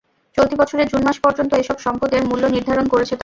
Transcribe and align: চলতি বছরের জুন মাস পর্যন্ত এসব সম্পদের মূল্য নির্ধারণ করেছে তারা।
চলতি 0.37 0.55
বছরের 0.55 0.87
জুন 0.87 1.01
মাস 1.03 1.17
পর্যন্ত 1.19 1.51
এসব 1.53 1.77
সম্পদের 1.79 2.21
মূল্য 2.25 2.43
নির্ধারণ 2.47 2.85
করেছে 2.87 3.13
তারা। 3.13 3.19